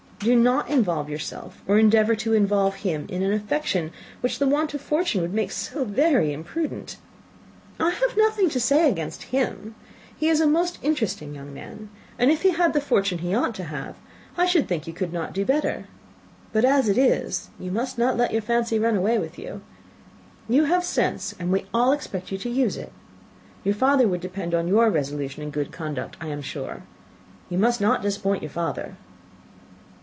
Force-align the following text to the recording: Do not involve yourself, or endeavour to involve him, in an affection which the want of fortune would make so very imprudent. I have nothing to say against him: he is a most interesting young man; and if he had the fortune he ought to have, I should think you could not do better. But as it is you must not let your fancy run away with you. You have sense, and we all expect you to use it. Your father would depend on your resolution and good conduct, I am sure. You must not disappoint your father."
Do 0.23 0.35
not 0.35 0.69
involve 0.69 1.09
yourself, 1.09 1.63
or 1.67 1.79
endeavour 1.79 2.13
to 2.17 2.33
involve 2.33 2.75
him, 2.75 3.07
in 3.09 3.23
an 3.23 3.33
affection 3.33 3.91
which 4.19 4.37
the 4.37 4.47
want 4.47 4.71
of 4.75 4.79
fortune 4.79 5.19
would 5.23 5.33
make 5.33 5.49
so 5.49 5.83
very 5.83 6.31
imprudent. 6.31 6.97
I 7.79 7.89
have 7.89 8.15
nothing 8.15 8.47
to 8.51 8.59
say 8.59 8.87
against 8.87 9.23
him: 9.33 9.73
he 10.15 10.29
is 10.29 10.39
a 10.39 10.45
most 10.45 10.77
interesting 10.83 11.33
young 11.33 11.55
man; 11.55 11.89
and 12.19 12.29
if 12.29 12.43
he 12.43 12.51
had 12.51 12.73
the 12.73 12.79
fortune 12.81 13.17
he 13.17 13.33
ought 13.33 13.55
to 13.55 13.63
have, 13.63 13.95
I 14.37 14.45
should 14.45 14.67
think 14.67 14.85
you 14.85 14.93
could 14.93 15.11
not 15.11 15.33
do 15.33 15.43
better. 15.43 15.87
But 16.53 16.65
as 16.65 16.87
it 16.87 16.99
is 16.99 17.49
you 17.59 17.71
must 17.71 17.97
not 17.97 18.15
let 18.15 18.31
your 18.31 18.43
fancy 18.43 18.77
run 18.77 18.95
away 18.95 19.17
with 19.17 19.39
you. 19.39 19.61
You 20.47 20.65
have 20.65 20.83
sense, 20.83 21.33
and 21.39 21.51
we 21.51 21.65
all 21.73 21.93
expect 21.93 22.31
you 22.31 22.37
to 22.37 22.49
use 22.49 22.77
it. 22.77 22.91
Your 23.63 23.73
father 23.73 24.07
would 24.07 24.21
depend 24.21 24.53
on 24.53 24.67
your 24.67 24.91
resolution 24.91 25.41
and 25.41 25.51
good 25.51 25.71
conduct, 25.71 26.15
I 26.21 26.27
am 26.27 26.43
sure. 26.43 26.83
You 27.49 27.57
must 27.57 27.81
not 27.81 28.03
disappoint 28.03 28.43
your 28.43 28.51
father." 28.51 28.97